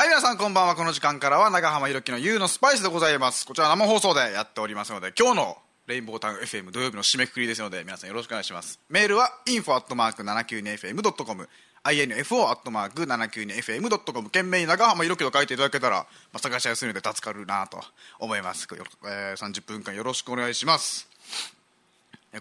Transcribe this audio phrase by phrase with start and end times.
[0.00, 0.76] はい、皆さんこんばんは。
[0.76, 3.44] この時間からは長浜ひろきの U のスパイスでございます。
[3.44, 8.80] こちら生放送でやっておりますので、今日のレインボータウン FM 土曜日の締めくくりですので、皆さんよろしくお願いします。
[8.88, 11.48] メールは info.792fm.com
[11.84, 17.82] info.792fm.com 懸命に長浜ひろきと書いていただけたら、まあ、探しやすいので助かるなと
[18.18, 18.66] 思います。
[19.04, 21.10] えー30分間よろしくお願いします。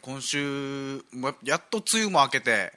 [0.01, 1.03] 今週、
[1.43, 2.71] やっと梅雨も明けて、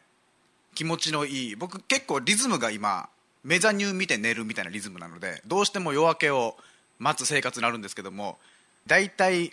[0.75, 3.09] 気持ちのいい僕結構リズムが今
[3.45, 6.57] メザニュー見て寝るみたいなリズムなのでどうしても夜明けを
[6.99, 8.39] 待つ生活になるんですけども
[8.87, 9.53] 大体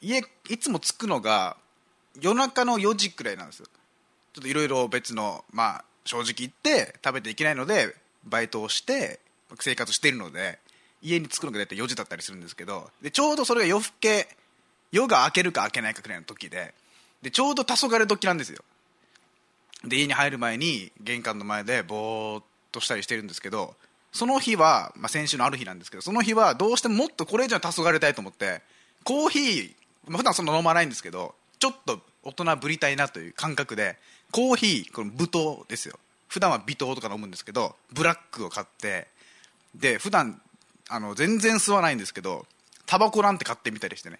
[0.00, 1.56] 家いつも着くのが
[2.20, 3.66] 夜中の4時くらいなんですよ。
[4.32, 9.18] ちょっといろいろ別のまあ正直言って食べていけないのでバイトをして
[9.60, 10.58] 生活しているので
[11.02, 14.28] 家に着くのが大体4時だったりするんですけどでちょうどそれが夜更け
[14.92, 16.74] 夜が明けるか明けないかくらいの時で
[17.22, 18.62] でちょうど黄昏時なんですよ。
[19.84, 22.44] で家に入る前に玄関の前でぼーっ
[22.76, 23.74] としたりしてるんですけど
[24.12, 28.62] その日は、まあ、先週のある日なんですけどその日はどうしてももっとこれ以上黄昏たいと思って
[29.04, 29.70] コーヒー、
[30.06, 33.96] まあ、普段そんな飲まないんですけどちょっと大人ぶりたいなという感覚で
[34.32, 35.98] コーヒーこの無糖ですよ。
[36.28, 39.06] 普段は微糖とか飲むんですけどブラックを買って
[39.74, 40.40] で普段
[40.88, 42.46] あの全然吸わないんですけど
[42.84, 44.18] タバコなんて買ってみたりしてね。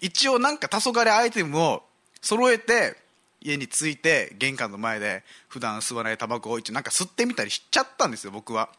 [0.00, 1.82] 一応なんか黄昏アイテムを
[2.20, 2.96] 揃えて
[3.44, 8.70] 家に着いて玄関の前で普段吸わないタバコを一応なんか吸ってみたりしちゃったんですよ僕は。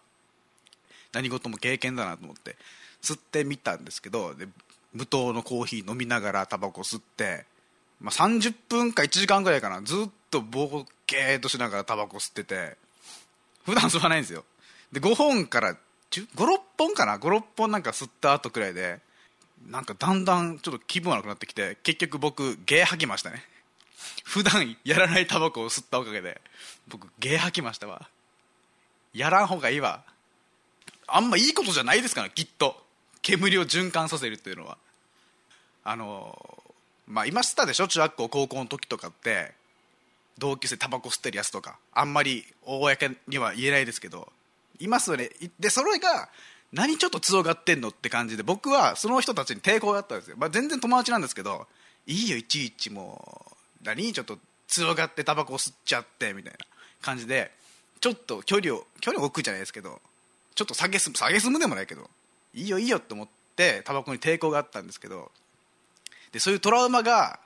[1.14, 2.58] 何事も経験だなと思って。
[3.02, 4.48] 吸ってみたんですけどで
[4.94, 7.46] 無糖のコーヒー飲みながらタバコ吸って、
[8.02, 12.78] まあ、30分か1時間ぐらいかなずっとボーケーっとしながらタバコ吸ってて
[13.64, 14.44] 普段吸わないんですよ。
[14.92, 15.78] で5本から
[16.12, 19.00] 56本かな56本なんか吸った後くらいで
[19.70, 23.44] なんかだんだんちょっと気分悪くなってきて結局僕ゲー吐きましたね。
[24.24, 26.42] 普段やらないタバコを吸ったおかげで
[26.88, 28.10] 僕ゲー吐きましたわ。
[29.14, 30.04] やらん方がいいわ。
[31.08, 32.84] あんまいいことじゃないですからきっと。
[33.22, 34.78] 煙を循環させるっていうのは。
[35.84, 36.64] あの
[37.08, 37.88] まあいましたでしょ？
[37.88, 39.54] 中学校高校の時とかって。
[40.38, 41.78] 同級生タバコ吸ってるやつとか。
[41.94, 44.32] あんまり公には言えないですけど。
[44.78, 46.28] いますよねでそれが
[46.74, 51.66] 何ちょっと強がってんのって感じで僕はその人たちに抵抗があったんですよ、まあ、全然友達なんですけど
[52.06, 53.55] いいよいちいちもう。
[53.86, 54.12] 何？
[54.12, 54.38] ちょっと
[54.68, 56.60] 強がってタバコ吸っちゃってみたいな
[57.02, 57.52] 感じで
[58.02, 60.02] ちょっと距離を距離を置くじゃないですけど
[60.56, 62.10] ちょっと下げす下げすむでもないけど
[62.54, 65.32] いいよいいよって思ってタバコに抵抗があったんですけど
[66.32, 67.40] でそういうトラウマが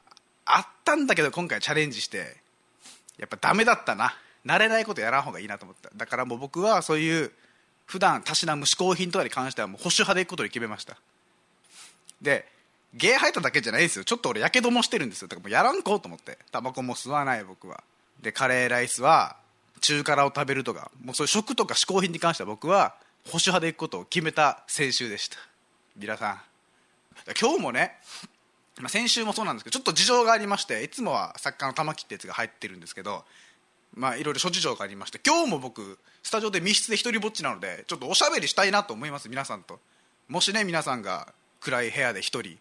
[0.45, 2.37] あったんだけど今回チャレンジして
[3.17, 4.15] やっぱダメだったな。
[4.45, 5.89] 慣れないことやらん方がいいなと思った。
[5.93, 7.31] だからもう僕はそういう
[7.85, 10.95] 普段たしなむ嗜好品とかに関してはもう保守派でいくことに決めました。
[12.21, 12.45] で
[12.93, 14.05] ゲー吐いただけじゃないですよ。
[14.05, 15.27] ちょっと俺やけどもしてるんですよ。
[15.27, 16.37] だからもうやらんこうと思って。
[16.51, 17.83] タバコも吸わない僕は。
[18.21, 19.37] でカレーライスは
[19.81, 22.95] 中辛を食べるとかもうそういう食とか嗜好品に関しては僕は
[23.25, 25.37] 保守派でいくことを決めた先週でした。
[25.95, 26.41] 皆さん。
[27.39, 27.97] 今日もね
[28.79, 33.25] まあ、先週もそうなんですけどちょっと事情がありましていつもは作家の玉木ってやつが入ってるんですけど
[33.93, 39.79] まあいろいろ諸事情がありまして今日も僕スタジオで密室で一人ぼっちなのでちょっとおしゃべりしたいなと思います皆さんと。
[40.29, 42.57] もしね皆さんが暗い部屋で一人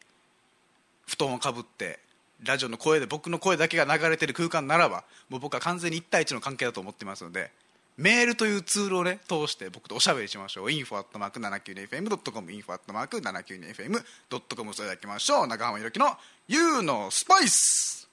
[1.08, 1.98] 布団をかぶって
[2.44, 7.50] ラジオの声で僕の声だけが流れてる空間ならばもう僕は完全に1対1の関係だと思ってますので
[7.96, 10.66] メールというツールをね通して僕とおしゃべりしましょう。
[10.66, 15.48] info.792fm.com info.792fm.com それではいきましょう。
[15.48, 16.06] 長浜ひろきの
[16.48, 18.07] YOU のスパイス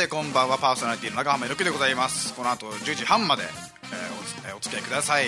[0.00, 2.32] してこんばんはパーソナリティの中浜ひろきでございます。
[2.32, 5.26] この後10時半まで、えーおえーお付き合いください。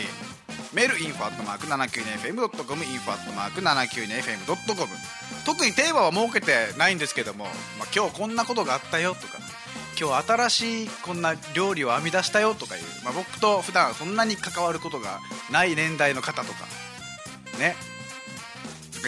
[0.72, 4.88] メールインフォアットマーク 792FM.com インフォアットマーク 792FM.com
[5.44, 7.50] 特にテーマは設けてないんですけども、ま
[7.84, 9.36] あ、今日こんなことがあったよとか
[10.00, 15.20] 今日新しいこんな料理を編み出したよとかいう、まあ、僕と普段そんなに関わることが
[15.50, 16.60] ない年代の方とか
[17.58, 17.76] ね。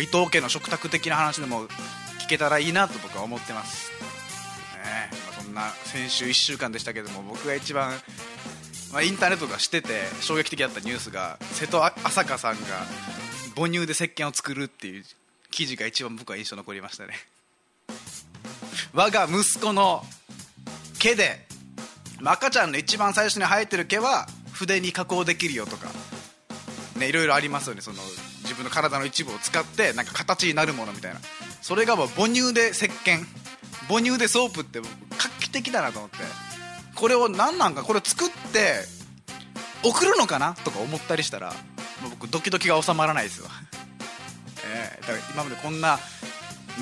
[0.03, 1.69] 伊藤家の食卓的な話でも
[2.25, 3.93] 聞けたらいいなと僕は思ってます、
[5.55, 7.93] な先週1週間でしたけども僕が一番、
[8.93, 12.61] まあ、インターネットがしてて衝撃的だったニュースが瀬戸朝香さんが
[13.57, 15.05] 母乳で石鹸を作るっていう
[15.51, 17.15] 記事が一番僕は印象残りましたね。
[18.93, 20.05] 我が息子の
[20.99, 21.47] 毛で
[22.25, 25.89] 赤ちゃんの一番最初に生えてる毛は筆に加工できるよとか
[26.97, 27.81] ねいろいろありますよね。
[27.81, 28.03] その
[28.43, 31.21] 自分の体の一部を使ってなんか形になるものみたいな。
[31.63, 33.25] それがもう母乳で石鹸
[33.89, 34.81] 母乳でソープって
[35.55, 36.19] 画期的だなと思って。
[36.95, 38.77] これを何なんかこれ作って
[39.83, 40.55] 送るのかな？
[40.55, 41.53] とか思ったりしたら
[42.03, 43.47] 僕ドキドキが収まらないですよ、
[44.65, 45.99] えー、だから今までこんな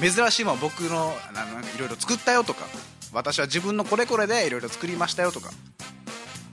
[0.00, 1.16] 珍しいもん僕の
[1.74, 2.66] いろいろ作ったよとか
[3.12, 5.50] 私は自分のこれこれでいろいろ作りましたよとか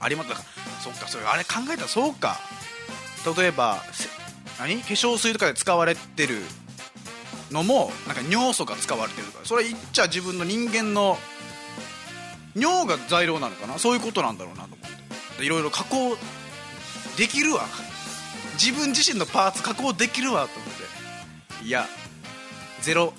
[0.00, 2.38] ありますだからそっかそれあれ考えたらそうか。
[3.36, 3.82] 例えば
[4.58, 4.80] 何？
[4.80, 6.38] 化粧水とかで使われてる
[7.50, 11.18] のもなんか尿素が使われてるとかそれ言っちゃ自分の人間の
[12.54, 13.78] 尿が材料なのかな？
[13.78, 14.78] そういうことなんだろうなと思っ
[15.38, 15.44] て。
[15.44, 16.16] いろいろ加工
[17.16, 17.62] できるわ。
[18.62, 21.64] 自分自身のパーツ加工できるわと思って。
[21.66, 21.86] いや
[22.82, 23.14] ゼロ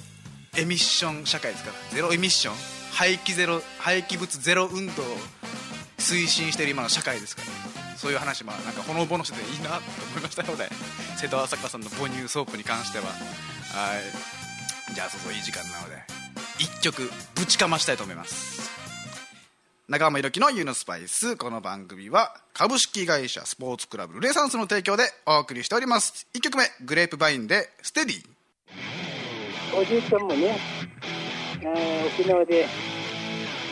[0.57, 1.75] エミッション社会ですから。
[1.95, 2.55] ゼロエミッション。
[2.91, 5.05] 廃棄ゼロ廃棄物ゼロ運動を
[5.97, 7.47] 推進している今の社会ですから。
[7.97, 9.75] そういう話もなんかほのぼのしてていいなと
[10.11, 10.67] 思いましたので
[11.17, 13.05] 瀬戸朝香さんの母乳ソープに関しては。
[13.05, 13.11] は
[14.91, 14.93] い。
[14.93, 15.95] じゃあそうそういい時間なので
[16.59, 18.80] 1曲ぶちかましたいと思います。
[19.91, 28.25] 長濱広樹の「YOUのスパイス」この番組は株式会社スポーツクラブルネサンスの提供でお送りしております1曲目グレープバインで「ステディ」
[29.77, 30.57] おじいちゃんもね、
[32.07, 32.69] 沖縄で、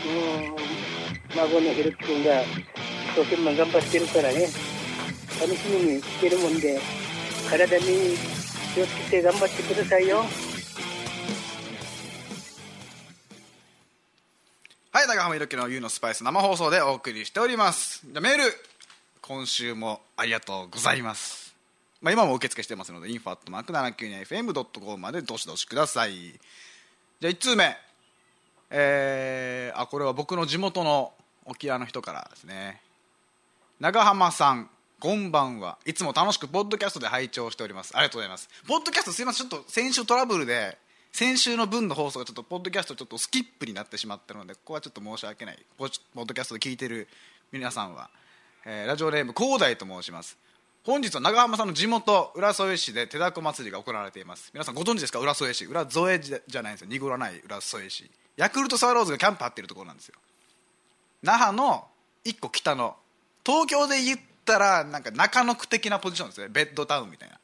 [0.05, 2.47] うん、孫のひろき君が一
[3.15, 4.49] 生懸命頑張ってるからね、
[5.39, 6.81] 楽しみにしてるもんで、
[7.49, 8.17] 体に
[8.75, 10.25] 気をつけて頑張ってくださいよ。
[14.99, 18.01] はい、長浜ひろきの U のスパイス生放送でお送りしております。
[18.05, 18.43] じゃメール、
[19.21, 21.55] 今週もありがとうございます。
[22.01, 26.11] まあ、今も受付してますので info.792fm.com までどしどしください。
[26.17, 27.77] じゃあ1通目。
[28.71, 31.13] えー、あこれは僕の地元の
[31.45, 32.81] 沖縄の人からですね。
[33.79, 34.69] 長浜さん
[34.99, 35.77] こんばんは。
[35.85, 37.95] いつも楽しくポッドキャストで拝聴しております。
[37.95, 38.49] ありがとうございます。
[38.67, 39.47] ポッドキャストすいません。
[39.47, 40.77] ちょっと先週トラブルで
[41.11, 45.59] 先週の分の放送がちょっとポッドキャストちょっとスキップになってしまったのでここはちょっと申し訳ない。
[45.77, 47.07] ポッドキャストで聞いてる
[47.51, 48.09] 皆さんは、
[48.65, 50.37] えー、ラジオネーム広大と申します。
[50.85, 54.49] 本日は長浜さんの地元浦添市で手だこ祭りが行われています。
[54.53, 55.19] 皆さんご存知ですか？
[55.19, 55.65] 浦添市。
[55.65, 56.87] 浦添じゃないんですよ。
[56.89, 58.09] 濁らない浦添市。
[58.37, 60.15] ヤクルトスワローズがキャンプ張ってるところなんですよ。
[61.21, 61.85] 那覇の
[62.23, 62.95] 1個北の
[63.45, 66.47] 東京で言ったらなんか中野区的なポジションですね。
[66.49, 67.37] ベッドタウンみたいな。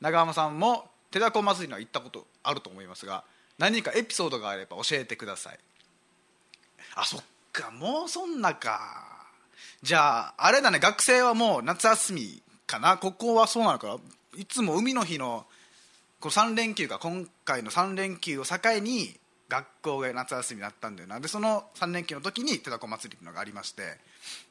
[0.00, 3.24] 長浜さんも手だこ祭りには行ったことあると思いますが
[3.58, 5.58] 何かエピソードがあれば教えてください。
[6.94, 7.22] あそっ
[7.52, 9.26] かもうそんなか。
[9.82, 12.96] じゃああれだね学生はもう夏休みかな。
[12.96, 13.96] ここはそうなのかな。
[14.38, 15.44] いつも海の日の
[16.20, 19.19] この3連休が今回の3連休を境に
[19.50, 21.18] 学校が夏休みになったんだよな。
[21.18, 23.98] でその3連休の時に手だこ祭りっていうのがありまして。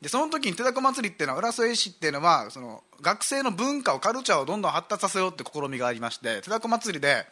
[0.01, 7.25] でその時に手だこ祭りっていうのは浦添市っていうのはその学生の文化をカルチャーをどんどん発達させようって試みがありまして手だこ祭りで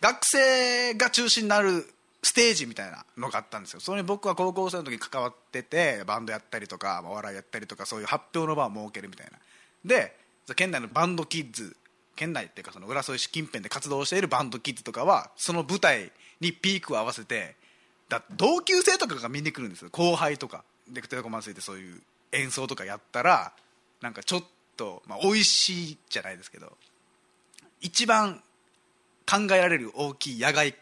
[0.00, 1.86] 学生が中心になる
[2.22, 3.80] ステージみたいなのがあったんですよ。
[3.80, 9.38] それに僕は高校生の時に関わっててバンドやったりとかお笑いやったりとかそういう発表の場を設けるみたいな。
[9.84, 10.16] で
[10.56, 11.76] 県内のバンドキッズ
[12.16, 17.56] 県内っていうかその浦添市近辺で活動しているバンドキッズとかはその舞台にピークを合わせて
[18.08, 19.88] だ同級生とかが見に来るんですよ。
[19.90, 20.64] 後輩とか。
[20.88, 22.00] でテレコマンスでそういう
[22.32, 23.52] 演奏とかやったら
[24.02, 24.44] なんかちょっ
[24.76, 26.72] と、まあ、美味しいじゃないですけど
[27.80, 28.42] 一番
[29.26, 30.74] 考えられる大きい野外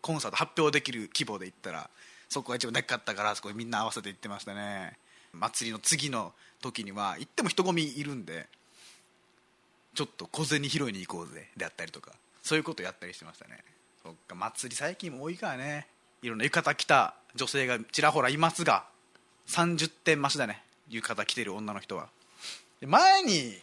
[0.00, 1.90] コンサート発表できる規模で言ったら
[2.28, 4.98] そこが一番でっかったからそこみんな合わせて行ってましたね。
[5.32, 8.46] 祭りの次の時には行っても人混みいるんで
[9.94, 12.12] ちょっと小銭拾いに行こうぜであったりとか
[12.42, 13.64] そういうことやったりしてましたね。
[14.04, 15.86] そっか祭り最近も多いからね。
[16.20, 18.84] いろんな浴衣着た女性がちらほらいますが
[19.48, 20.62] 30点増しだね。
[20.90, 22.08] 浴衣着てる女の人は。
[22.82, 23.54] 前に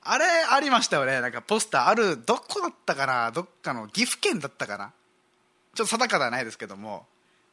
[0.00, 1.20] あれありましたよね。
[1.20, 3.30] なんかポスターあるどこだったかな？
[3.30, 4.90] どっかの岐阜県だったかな？
[5.74, 7.04] ちょっと定かではないですけども。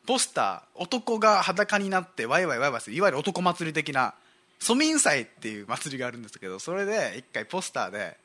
[0.07, 4.13] ポスター男が裸になってワイワイワイワイするいわゆる男祭り的な
[4.59, 8.15] 蘇民祭っていう祭りがあるんですけどそれで一回ポスターで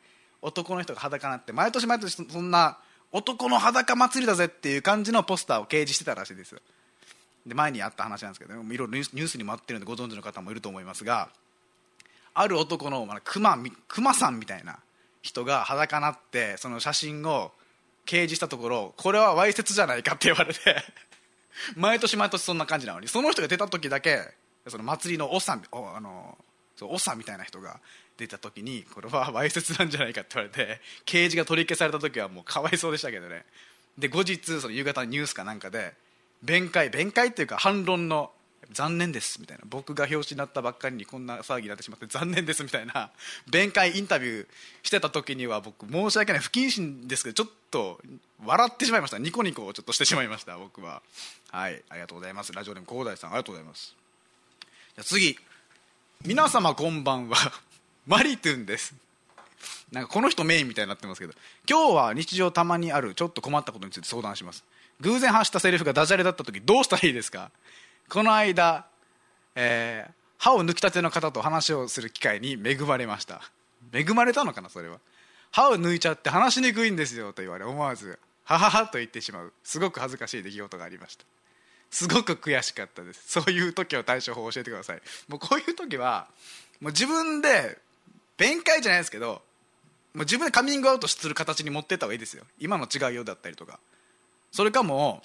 [0.42, 2.78] 男の人が裸になって毎年毎年そんな
[3.12, 6.55] 男の裸祭りだぜっていう感じのポスターを掲示してたらしいです。
[7.47, 11.31] で前にあった話なんですけどいろいろニュースにもあってるんでご存知の方もいると思いますが
[12.35, 14.79] ある男の、クマクマさんみたいな
[15.23, 17.52] 人が裸になってその写真を
[18.07, 20.61] 掲示したところこれはわいせつじゃないかって言われて
[21.76, 24.35] 毎年毎年そんな感じなのにその人が出た時だけ
[24.69, 26.38] その祭りのおっさんおあの
[26.76, 27.81] そうおっさんみたいな人が
[28.21, 33.45] 出た時にこれはわいせつなんじゃないかって言われて掲示が取り消された時はもうかわいそうでしたけどね。
[33.99, 35.95] で後日その夕方のニュースかなんかで
[36.43, 38.31] 弁解弁解っていうか反論の
[38.73, 39.65] 残念ですみたいな。
[39.69, 43.11] 僕が表紙になったばっかりにこんな騒ぎになってしまって残念ですみたいな。
[43.50, 44.47] 弁解インタビュー
[44.83, 47.99] してた時には僕申し訳ない不謹慎ですけどちょっと
[48.45, 49.19] 笑ってしまいました。
[49.19, 51.03] ニコニコをちょっとしてしまいました僕は。
[51.50, 52.53] はいありがとうございます。
[52.53, 53.97] ラジオネーム広大さんありがとうございます。
[54.95, 55.39] じゃ次。
[56.23, 57.37] 皆様こんばんは。
[58.07, 58.95] マリトゥンです。
[59.92, 61.35] なんかこの人メインみたいになってますけど。
[61.69, 64.64] 今日は日常たまにあるちょっと困ったことについて相談します。
[65.00, 67.50] 偶然発したセリフがダジャレだった時どうしたらいいですか？
[68.09, 68.87] この間、
[69.54, 73.42] えー、歯を抜きたての方と話をする機会に恵まれました。
[73.92, 74.99] 恵まれたのかなそれは？
[75.50, 79.52] 歯を抜いちゃって話しにくいんですよと言われ思わずはははと言ってしまう。
[79.62, 81.25] すごく恥ずかしい出来事がありました。
[81.90, 83.23] すごく悔しかったです。
[83.26, 85.02] そういう時は対処法を教えてください。
[85.28, 86.28] もうこういう時は
[86.80, 87.78] もう自分で
[88.40, 89.42] 弁解じゃないですけど
[90.14, 92.44] もう自分でカミングアウトする形に持ってった方がいいですよ。
[92.59, 93.78] 今の違うようだったりとか。
[94.50, 95.23] それかも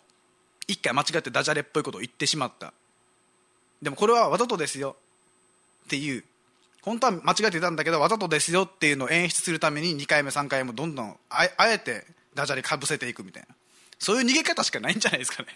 [0.67, 2.73] 一回間違ってダジャレっぽいことを言ってしまった。
[3.81, 4.95] でもこれはわざとですよ。
[5.85, 6.23] っていう。
[6.83, 12.05] 本当は間違えてたんだけどわざとですよっていうのを演出するために2回目3回目どんどんあえて
[12.35, 13.55] ダジャレかぶせていくみたいな。
[13.97, 15.49] そういう逃げ方しかないんじゃないですかね。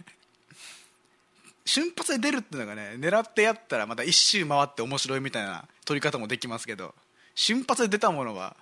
[1.66, 6.96] 瞬発で出るっていうのがね狙ってやったらまた一周回って面白いみたいな取り方もできますけど。
[7.36, 8.56] 瞬発で出たものは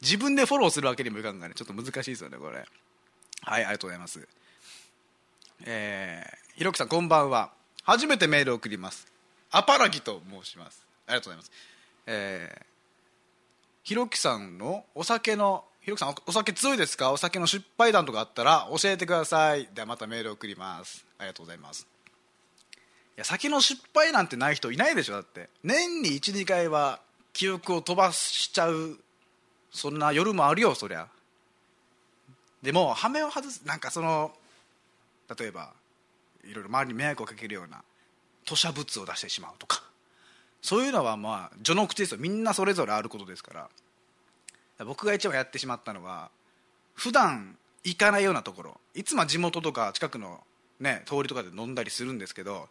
[0.00, 1.54] 自分でフォローするわけにもいかんがね。
[1.54, 2.58] ちょっと難しいですよねこれ。
[2.58, 2.66] はい
[3.44, 4.26] ありがとうございます。
[5.64, 7.50] えー、ひろきさんこんばんは。
[7.82, 9.06] 初めてメールを送ります。
[9.50, 10.86] アパラギと申します。
[11.06, 11.52] ありがとうございます。
[12.06, 12.64] えー、
[13.82, 17.12] ひろきさんのお酒のひろきさんお酒強いですか？
[17.12, 19.68] お酒の失敗談とかあったら教えてください。
[19.74, 21.04] ではまたメールを送ります。
[21.18, 21.86] ありがとうございます。
[23.16, 25.50] いや酒の失敗なんてない人いないでしょだって。
[25.64, 27.00] 年に12回は
[27.40, 28.98] 記憶を飛ばしちゃう
[29.72, 31.08] そんな夜もあるよそりゃ。
[32.60, 34.30] でも羽目を外すなんかその
[35.38, 35.72] 例えば
[36.44, 37.82] いろいろ周りに迷惑をかけるような
[38.44, 39.82] 吐砂物を出してしまうとか。
[40.60, 42.18] そういうのはまあ序の口ですよ。
[42.20, 43.70] みんなそれぞれあることですか
[44.78, 44.84] ら。
[44.84, 46.30] 僕が一番やってしまったのは
[46.92, 48.80] 普段行かないようなところ。
[48.92, 50.40] いつも地元とか近くの、
[50.78, 52.68] ね、通りとかで飲んだりするんですけど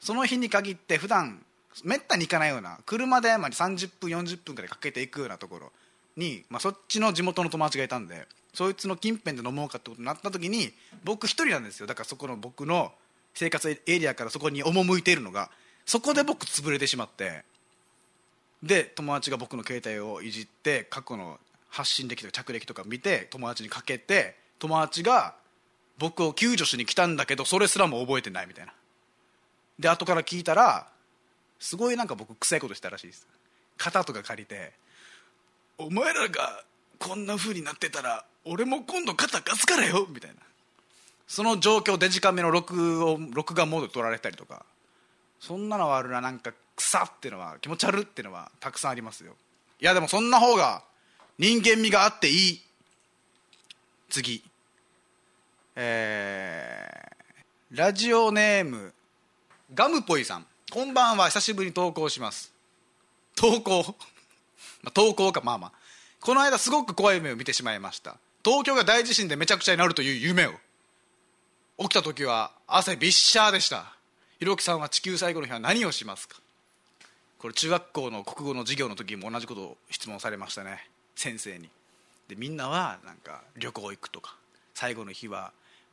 [0.00, 1.44] その日に限って普段
[1.84, 5.72] めったに行かないような車でまあ30分40分くらいかけていくようなところ
[6.16, 10.72] に、まあ、そっちの地元の友達がいたんでそいつの近辺で飲もうかってことになった時に
[11.04, 11.86] 僕一人なんですよ。
[11.86, 12.92] だからそこの僕の
[13.34, 15.50] 生活エリアからそこに赴いているのが
[15.86, 17.44] そこで僕潰れてしまって
[18.62, 25.36] で友達が僕の携帯をいじって過去の発信歴とか着歴とか見て友達にかけて友達が
[25.98, 28.72] 僕を救助しに来たんだけどそれすらも覚えてないみたいな。
[29.78, 30.88] で後から聞いたら
[31.58, 33.26] すごいなんか僕臭いことしたらしいです。
[33.76, 34.72] 肩とか借りて
[35.78, 36.64] 「お前らが
[36.98, 40.36] こんな風になってたら俺も今度肩ガスからよみたいな。
[41.26, 44.64] その状況デジカメの録を録画モードで撮られたりとか。
[45.40, 46.20] そんなのはあるな。
[46.20, 49.36] なんか草っていうのは気持ち悪っていうのはたくさんありますよ。
[49.80, 50.82] いやでもそんな方が
[51.38, 52.62] 人間味があっていい。
[54.08, 54.42] 次。
[55.76, 58.92] えー、ラジオネーム
[59.74, 60.46] ガムポイさん。
[60.70, 62.52] こんばんは久しぶりに投稿します。
[63.34, 63.94] 投稿？
[64.84, 65.72] まあ投稿かまあまあ。
[66.20, 68.18] この間すごく怖い夢を見てしまいました。
[68.44, 70.52] 東京が大地震でめちゃくちゃになるという夢を。
[71.78, 73.96] 起きた時は汗びっしゃーでした。
[74.38, 76.36] ひろきさんは地球最後の日は何をしますか？
[77.38, 80.86] これ中学校の国語の授業の時も同じことを質問されましたね。
[81.16, 81.70] 先生に。
[82.28, 84.36] でみんなはなんか旅行行くとか
[84.74, 85.50] 最後の日は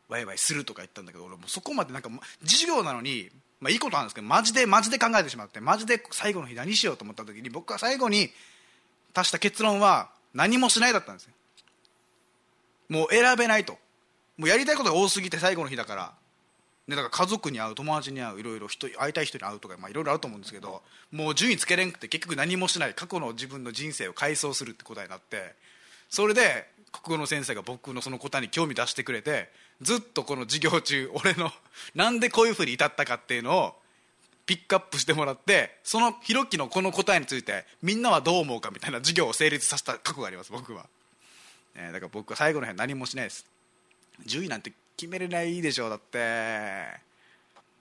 [0.10, 2.10] ワイワイするとか言ったんだけど俺もそこまでなんか
[2.41, 8.29] 授業なのにまあいいことなんですけどマジでマジで考えてしまってマジで最後の日何しようと思った時に僕は最後に
[9.13, 11.33] 足した結論は何もしないだったんですよ。
[12.89, 13.77] もう選べないと。
[14.38, 16.13] もうやりたいことが多すぎて最後の日だから。
[16.88, 25.55] ね、だから家族に会う友達に会ういろいろ人会いたい人に会うとか、まあ、いろいろあると思うんですけどもう順位つけれんくて結局何もしない過去の自分の人生を回想するって答えになって
[26.09, 29.50] それで国語の先生が僕のその答えに興味出してくれて
[29.82, 31.51] ずっとこの授業中 俺の
[31.94, 33.82] なんでこういうふうに至ったかっていうのを
[34.46, 40.88] ピックアップしてもらってそのひろきのこの答えについてみんなはどう思うかみたいな授業を成立させた過去があります僕は、
[41.75, 43.46] えー、だから僕は最後の辺何もしないです。
[44.25, 47.05] 10位なんて決めれないでしょうだって。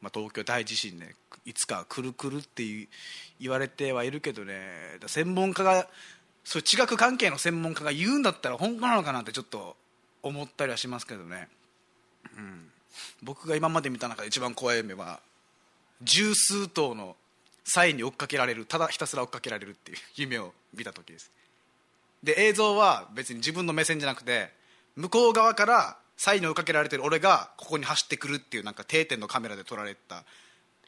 [0.01, 1.15] まあ、東京大地震ね
[1.47, 2.63] いつか来る来るって
[3.41, 4.99] 言われてはいるけどね。
[5.07, 5.89] 専門家が
[6.45, 9.77] そういう地学関係の専門家が言うんだったら本当なのかなってちょっと
[10.23, 11.49] 思ったりはしますけどね、
[12.37, 12.71] うん、
[13.23, 15.21] 僕が今まで見た中で一番怖い夢は
[16.03, 17.17] 十数頭の
[17.65, 21.31] サインに追っかけられるただひたすら追っかけられるっていう夢を見た時です。
[22.23, 24.51] で映像は別に自分の目線じゃなくて
[24.97, 30.25] 向こう側からサインに追いかけられてる俺がここに走ってくるっていうなんか定点のカメラで撮られた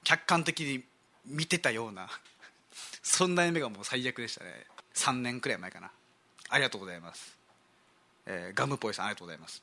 [0.05, 0.85] 客観的に
[1.27, 2.09] 見てたような
[3.03, 4.67] そんな夢がもう最悪でしたね。
[4.95, 5.91] 3年くらい前かな。
[6.49, 7.37] ありがとうございます、
[8.25, 9.63] えー、ガムポイさんありがとうございます。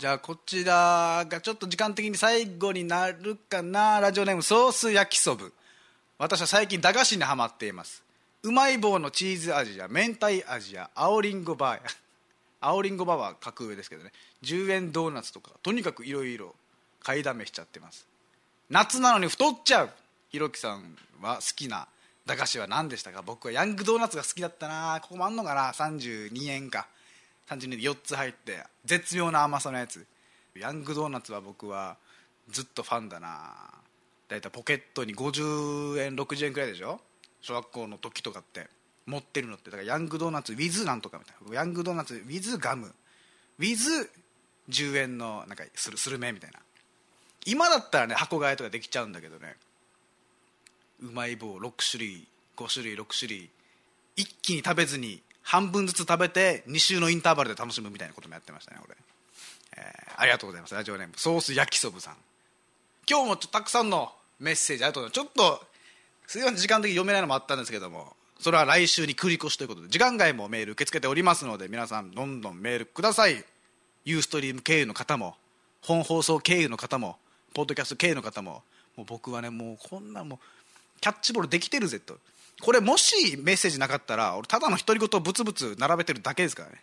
[0.00, 4.00] じゃあこちらがちょっと時間的に最後になるかな。
[4.00, 5.52] ラジオネームソース焼きそぶ。
[6.16, 8.02] 私は最近駄菓子にはまっています。
[8.42, 11.82] うまい棒のチーズ味や明太味や青りんごバーや。
[12.62, 14.10] 青りんごバーは格上ですけどね。
[14.42, 16.54] 10円ドーナツとかとにかくいろいろ
[17.02, 18.06] 買いだめしちゃってます。
[18.70, 19.90] 夏なのに太っちゃう。
[20.30, 21.86] ひろきさんは好きな
[22.24, 23.20] 駄菓子は何でしたか？
[23.20, 24.98] 僕はヤングドーナツが好きだったな。
[25.02, 26.88] ここもあんのかな？32円か。
[27.50, 30.06] 32円で4つ入って絶妙な甘さのやつ。
[30.54, 31.96] ヤングドーナツは僕は
[32.50, 33.54] ずっとファンだな。
[34.28, 37.00] 大体ポケットに50円60円くらいでしょ？
[37.40, 38.68] 小学校の時とかって。
[39.06, 39.70] 持ってるのって。
[39.70, 41.54] だからヤングドーナツ with なんとかみたいな。
[41.54, 42.94] ヤングドーナツ with ガム。
[43.58, 46.60] with10 円のなんかするスルメみたいな。
[47.46, 49.56] 今だったらね箱買いとかできちゃうんだけどね。
[51.02, 53.50] うまい棒6種類5種類6種類
[54.16, 58.96] 一気に食べずに半分ずつ食べて2週のインターバルで楽しむみたいなこともやってましたね俺、
[59.76, 61.14] えー、ありがとうございますラジオネーム。
[61.16, 62.14] ソース焼きそぶさん。
[63.08, 65.66] 今日もたくさんのメッセージありがとうございますちょっと
[66.26, 73.44] すいません時間的に読めないのもあったんですけどもそれは来週に繰り越しということで時間外もメール受け付けておりますので皆さんどんどんメールください。
[74.04, 75.34] ユーストリーム経由の方も
[75.82, 77.16] 本放送経由の方も
[77.52, 78.62] ポッドキャスト経由の方も
[78.96, 80.38] もう僕はねもうこんなもう
[81.00, 82.16] キャッチボールできてるぜと。
[82.60, 86.82] これもしメッセージなかったら俺ただの独り言ブツブツ並べてるだけですからね。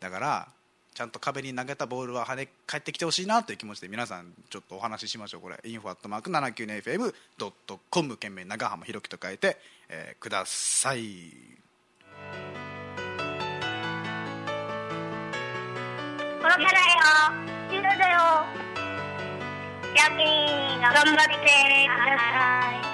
[0.00, 0.48] だから
[0.94, 5.40] ちゃんと壁に投げたボールは跳ね返ってきてほしいなという気持ちで皆さんちょっとお話ししましょう。
[5.40, 9.56] これ info.792fm.com 懸命長浜ひろきと書いて、
[9.88, 11.32] えー、ください。
[16.42, 16.68] 殺さないよ。
[17.70, 18.18] 死ぬだよ。
[19.94, 20.26] 夜勤
[20.80, 21.20] 頑張ってく
[22.10, 22.93] ださい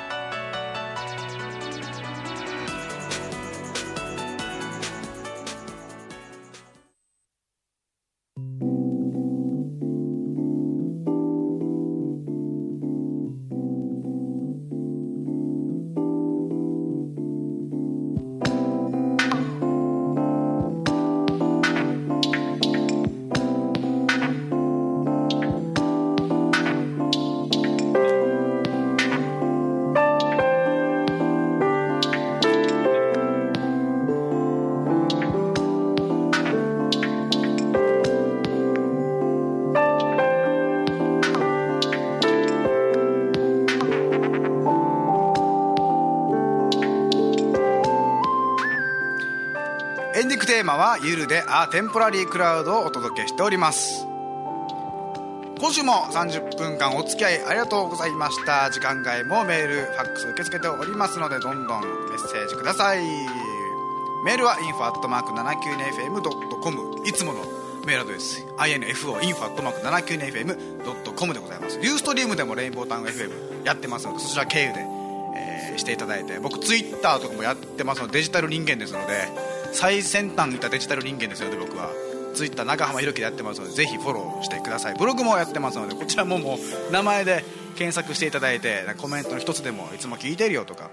[51.03, 54.07] ゆるでアテンポラリークラウドをお届けしております。
[55.59, 58.71] 今週も30分間お付き合いありがとうございました。
[58.71, 63.01] 時間外もメールファックス受け付けておりますのでどんどんメッセージください。
[64.25, 67.41] メールは info.792fm.com いつもの
[67.87, 68.45] メールアドレス。
[68.59, 71.81] info info.792fm.com でございます。
[71.81, 74.81] ユーストリームでもレインボータウン FM やってますのでそちら経由で、
[75.37, 81.91] えー、していただいて僕ツイッターとかもやってますのでデジタル人間ですので最先端いたデジタル人間ですよね僕は。
[82.35, 84.95] ツイッター中浜ひろきでやってますのでぜひフォローしてください。
[84.95, 86.57] ブログもやってますのでこちらもも
[86.89, 87.45] う名前で
[87.77, 90.91] 検索していただいてコメントの一つでもいつも聞いてるよとか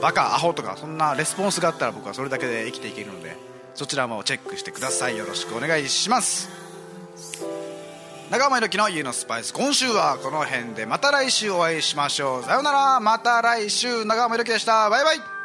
[0.00, 3.36] バカアホとかそんなレスポンスがあったら僕はそれだけで生きていけるので
[3.74, 5.16] そちらもチェックしてください。
[5.16, 6.48] よろしくお願いします。
[8.30, 12.44] 中浜ひろきの「ゆうのスパイス」今週はこの辺でまた来週お会いしましょう。
[12.44, 13.00] さようなら。
[13.00, 14.04] また来週。
[14.04, 14.90] 中浜ひろきでした。
[14.90, 15.37] バイバイ。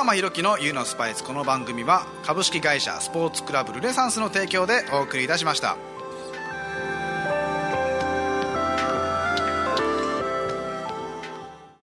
[0.00, 5.89] 浜弘樹の「ゆうのスパイス」この番組は株式会社スポーツクラブルネサンスの提供でお送りいたしました。